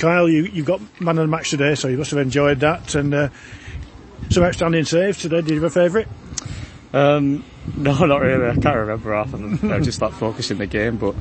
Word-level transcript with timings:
Kyle, 0.00 0.28
you, 0.28 0.44
you 0.44 0.64
got 0.64 0.80
man 0.98 1.18
of 1.18 1.24
the 1.24 1.28
match 1.28 1.50
today, 1.50 1.74
so 1.74 1.86
you 1.86 1.98
must 1.98 2.10
have 2.10 2.20
enjoyed 2.20 2.60
that. 2.60 2.94
And 2.94 3.12
uh, 3.12 3.28
some 4.30 4.42
outstanding 4.42 4.84
saves 4.84 5.18
today. 5.18 5.42
Did 5.42 5.50
you 5.50 5.62
have 5.62 5.64
a 5.64 5.70
favourite? 5.70 6.08
Um, 6.94 7.44
no, 7.76 8.06
not 8.06 8.22
really. 8.22 8.48
I 8.48 8.54
can't 8.54 8.76
remember 8.76 9.14
half 9.14 9.34
of 9.34 9.40
them. 9.40 9.70
I 9.70 9.76
was 9.76 9.86
just 9.86 10.00
like 10.00 10.12
focusing 10.12 10.56
the 10.56 10.66
game, 10.66 10.96
but 10.96 11.14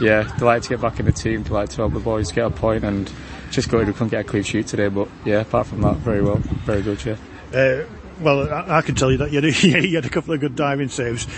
yeah, 0.00 0.24
delighted 0.36 0.64
to 0.64 0.68
get 0.70 0.80
back 0.80 0.98
in 0.98 1.06
the 1.06 1.12
team. 1.12 1.44
Delighted 1.44 1.70
to 1.70 1.76
help 1.76 1.92
the 1.94 2.00
boys 2.00 2.32
get 2.32 2.46
a 2.46 2.50
point, 2.50 2.84
and 2.84 3.10
just 3.52 3.68
glad 3.68 3.86
we 3.86 3.92
couldn't 3.92 4.08
get 4.08 4.22
a 4.22 4.24
clean 4.24 4.42
sheet 4.42 4.66
today. 4.66 4.88
But 4.88 5.08
yeah, 5.24 5.42
apart 5.42 5.68
from 5.68 5.82
that, 5.82 5.96
very 5.98 6.20
well, 6.20 6.38
very 6.66 6.82
good. 6.82 7.04
Yeah. 7.04 7.16
Uh, 7.54 7.86
well, 8.20 8.52
I, 8.52 8.78
I, 8.78 8.82
can 8.82 8.96
tell 8.96 9.12
you 9.12 9.18
that 9.18 9.30
you 9.30 9.40
had, 9.40 9.44
a, 9.44 9.52
you 9.88 9.94
had 9.94 10.06
a 10.06 10.10
couple 10.10 10.34
of 10.34 10.40
good 10.40 10.56
diving 10.56 10.88
saves. 10.88 11.28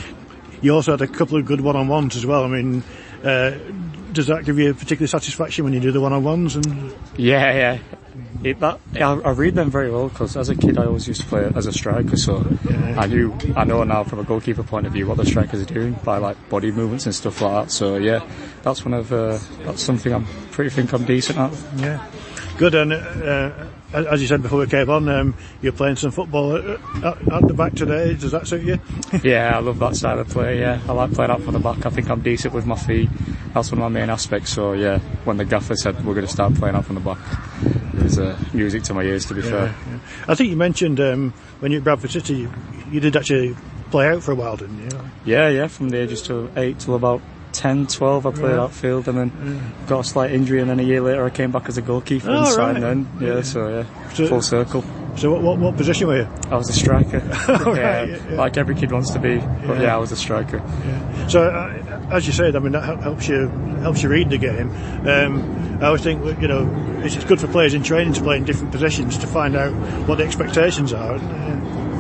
You 0.63 0.75
also 0.75 0.93
had 0.93 1.03
a 1.03 1.07
couple 1.07 1.37
of 1.37 1.45
good 1.45 1.61
one-on-ones 1.61 2.17
as 2.17 2.25
well. 2.25 2.45
I 2.45 2.49
mean, 2.49 2.83
uh, 3.23 3.59
does 4.17 4.27
that 4.29 4.45
give 4.45 4.59
you 4.59 4.71
a 4.71 4.75
particular 4.75 5.07
satisfaction 5.07 5.65
when 5.65 5.75
you 5.75 5.81
do 5.81 5.93
the 5.93 6.01
one-on-ones? 6.01 6.57
And 6.57 6.95
yeah, 7.17 7.53
yeah. 7.53 7.79
It, 8.43 8.61
that, 8.61 8.81
I, 8.95 9.01
I, 9.01 9.31
read 9.33 9.55
them 9.55 9.71
very 9.71 9.91
well 9.91 10.09
because 10.09 10.37
as 10.37 10.49
a 10.49 10.55
kid 10.55 10.79
I 10.79 10.87
always 10.87 11.07
used 11.07 11.21
to 11.21 11.27
play 11.27 11.51
as 11.55 11.67
a 11.67 11.73
striker, 11.73 12.17
so 12.17 12.47
yeah. 12.69 12.99
I 12.99 13.07
knew 13.07 13.37
I 13.55 13.65
know 13.65 13.83
now 13.85 14.05
from 14.05 14.21
a 14.21 14.25
goalkeeper 14.25 14.63
point 14.63 14.87
of 14.87 14.93
view 14.93 15.07
what 15.07 15.17
the 15.17 15.27
strikers 15.27 15.61
are 15.61 15.73
doing 15.73 15.95
by 16.05 16.19
like 16.19 16.49
body 16.49 16.71
movements 16.71 17.07
and 17.07 17.15
stuff 17.15 17.41
like 17.41 17.67
that. 17.67 17.73
So 17.73 17.97
yeah, 17.97 18.27
that's 18.63 18.85
one 18.85 18.95
of 18.95 19.13
uh, 19.13 19.39
that's 19.65 19.83
something 19.83 20.13
I'm 20.13 20.27
pretty 20.51 20.71
think 20.71 20.93
I'm 20.93 21.05
decent 21.05 21.39
at. 21.39 21.53
Yeah, 21.77 22.07
good. 22.57 22.75
And 22.75 22.93
uh, 22.93 23.67
as 23.93 24.21
you 24.21 24.27
said 24.27 24.43
before 24.43 24.61
we 24.61 24.67
came 24.67 24.91
on, 24.91 25.09
um, 25.09 25.35
you're 25.63 25.73
playing 25.73 25.97
some 25.97 26.11
football 26.11 26.57
at, 26.57 26.81
at, 27.05 27.49
the 27.49 27.55
back 27.55 27.75
today. 27.75 28.15
Does 28.15 28.33
that 28.33 28.47
suit 28.47 28.63
you? 28.63 28.79
yeah, 29.23 29.57
I 29.57 29.61
love 29.61 29.79
that 29.79 29.97
style 29.97 30.19
of 30.19 30.29
play. 30.29 30.61
Yeah, 30.61 30.81
I 30.89 30.93
like 30.93 31.13
playing 31.13 31.31
out 31.31 31.43
from 31.43 31.55
the 31.55 31.61
back. 31.61 31.87
I 31.87 31.91
think 31.91 32.11
I'm 32.11 32.21
decent 32.21 32.53
with 32.55 32.67
my 32.67 32.77
feet. 32.77 33.09
That's 33.55 33.71
one 33.71 33.81
of 33.81 33.91
my 33.91 34.01
main 34.01 34.11
aspects. 34.11 34.53
So 34.53 34.73
yeah, 34.73 34.99
when 35.25 35.37
the 35.37 35.45
gaffer 35.45 35.77
said 35.77 36.05
we're 36.05 36.15
going 36.15 36.27
to 36.27 36.33
start 36.33 36.55
playing 36.55 36.75
out 36.75 36.85
from 36.85 36.97
the 36.97 37.01
back, 37.01 37.19
it 37.95 38.03
was 38.03 38.19
uh, 38.19 38.39
music 38.53 38.83
to 38.85 38.95
my 38.95 39.03
ears. 39.03 39.27
To 39.27 39.35
be 39.35 39.43
yeah, 39.43 39.51
fair, 39.51 39.75
yeah. 39.91 39.99
I 40.29 40.35
think 40.35 40.51
you 40.51 40.57
mentioned 40.57 41.01
um, 41.01 41.33
when 41.61 41.73
you 41.73 41.79
were 41.79 41.81
at 41.81 41.85
Bradford 41.85 42.11
City, 42.11 42.35
you, 42.35 42.53
you, 42.91 43.01
did 43.01 43.17
actually 43.17 43.57
play 43.91 44.09
out 44.09 44.23
for 44.23 44.33
a 44.33 44.35
while, 44.35 44.57
didn't 44.57 44.79
you? 44.83 45.01
Yeah, 45.25 45.49
yeah, 45.49 45.69
from 45.69 45.91
the 45.91 45.99
ages 45.99 46.29
of 46.29 46.57
eight 46.59 46.81
till 46.81 46.95
about 46.95 47.23
10, 47.57 47.87
12, 47.87 48.27
I 48.27 48.31
played 48.31 48.43
yeah. 48.43 48.61
outfield 48.61 49.09
and 49.09 49.19
then 49.19 49.33
yeah. 49.43 49.87
got 49.89 50.01
a 50.01 50.05
slight 50.05 50.33
injury 50.33 50.61
and 50.61 50.69
then 50.69 50.79
a 50.79 50.83
year 50.83 51.01
later 51.01 51.25
I 51.25 51.31
came 51.31 51.51
back 51.51 51.69
as 51.69 51.79
a 51.79 51.83
goalkeeper 51.83 52.31
oh, 52.31 52.39
and 52.39 52.49
signed 52.49 52.83
right. 52.83 52.95
then. 52.95 53.09
Yeah, 53.19 53.43
so 53.43 53.69
yeah, 53.69 54.13
so, 54.13 54.27
full 54.27 54.43
circle. 54.43 54.85
So 55.17 55.33
what, 55.33 55.43
what, 55.43 55.59
what, 55.59 55.77
position 55.79 56.09
were 56.09 56.19
you? 56.19 56.29
I 56.51 56.57
was 56.57 56.69
a 56.69 56.75
striker. 56.75 57.19
right, 57.49 58.09
yeah, 58.09 58.37
like 58.37 58.59
every 58.59 58.75
kid 58.75 58.93
wants 58.93 59.11
to 59.13 59.19
be, 59.19 59.39
but 59.67 59.81
yeah, 59.81 59.95
I 59.95 59.99
was 59.99 60.13
a 60.13 60.17
striker. 60.17 60.63
So 61.29 61.43
uh, 61.43 62.09
as 62.11 62.27
you 62.27 62.35
said, 62.35 62.55
I 62.55 62.59
mean 62.59 62.73
that 62.73 62.85
helps 63.03 63.27
you 63.27 63.49
helps 63.81 64.03
you 64.03 64.11
read 64.11 64.29
the 64.29 64.37
game. 64.37 64.71
Um, 65.09 65.79
I 65.81 65.87
always 65.87 66.03
think 66.03 66.23
you 66.41 66.49
know 66.49 66.69
it's 67.03 67.25
good 67.25 67.41
for 67.41 67.49
players 67.49 67.73
in 67.73 67.83
training 67.83 68.13
to 68.15 68.23
play 68.23 68.37
in 68.37 68.45
different 68.45 68.73
positions 68.73 69.17
to 69.19 69.27
find 69.27 69.57
out 69.57 69.73
what 70.07 70.19
the 70.19 70.25
expectations 70.25 70.93
are. 70.93 71.19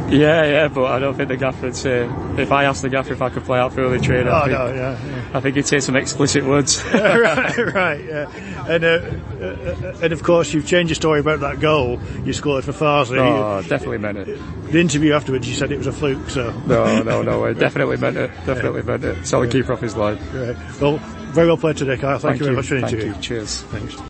Yeah, 0.08 0.44
yeah, 0.44 0.68
but 0.68 0.84
I 0.84 0.98
don't 1.00 1.14
think 1.14 1.28
the 1.28 1.36
gaffer 1.36 1.66
would 1.66 1.76
say, 1.76 2.08
if 2.38 2.52
I 2.52 2.64
asked 2.64 2.82
the 2.82 2.88
gaffer 2.88 3.12
if 3.12 3.22
I 3.22 3.28
could 3.28 3.44
play 3.44 3.58
outfield 3.58 3.92
in 3.92 4.02
training, 4.02 4.28
oh, 4.28 4.34
I, 4.34 4.40
think, 4.44 4.58
no, 4.58 4.66
yeah, 4.68 4.98
yeah. 5.04 5.30
I 5.34 5.40
think 5.40 5.56
he'd 5.56 5.66
say 5.66 5.80
some 5.80 5.96
explicit 5.96 6.44
words. 6.44 6.84
right, 6.94 7.56
right, 7.56 8.04
yeah. 8.04 8.66
And, 8.68 8.84
uh, 8.84 8.88
uh, 8.88 9.98
and 10.02 10.12
of 10.12 10.22
course, 10.22 10.52
you've 10.54 10.66
changed 10.66 10.90
your 10.90 10.94
story 10.94 11.20
about 11.20 11.40
that 11.40 11.58
goal 11.58 12.00
you 12.24 12.32
scored 12.32 12.64
for 12.64 12.72
Farsley. 12.72 13.18
Oh, 13.18 13.58
you, 13.58 13.68
definitely 13.68 13.98
meant 13.98 14.18
it. 14.18 14.38
The 14.70 14.80
interview 14.80 15.12
afterwards, 15.12 15.48
you 15.48 15.54
said 15.54 15.72
it 15.72 15.78
was 15.78 15.88
a 15.88 15.92
fluke, 15.92 16.30
so. 16.30 16.52
No, 16.66 17.02
no, 17.02 17.22
no, 17.22 17.44
it 17.46 17.54
definitely 17.58 17.96
meant 17.96 18.16
it. 18.16 18.28
Definitely 18.46 18.82
yeah. 18.82 18.86
meant 18.86 19.04
it. 19.04 19.26
Saw 19.26 19.40
the 19.40 19.48
keeper 19.48 19.72
off 19.72 19.80
his 19.80 19.96
line. 19.96 20.18
Right. 20.32 20.56
Well, 20.80 20.98
very 21.36 21.48
well 21.48 21.56
played 21.56 21.76
today, 21.76 21.96
Kyle. 21.96 22.18
Thank, 22.18 22.38
Thank 22.38 22.38
you 22.38 22.44
very 22.44 22.56
much 22.56 22.66
for 22.66 22.74
the 22.76 22.80
Thank 22.82 22.92
interview. 22.92 23.14
You. 23.14 23.20
Cheers. 23.20 23.62
Thanks. 23.62 23.96